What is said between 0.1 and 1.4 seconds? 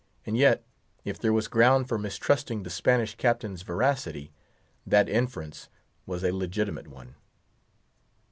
And yet, if there